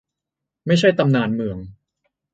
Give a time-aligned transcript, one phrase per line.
[0.65, 1.57] ไม่ใช่ตำนานเมือง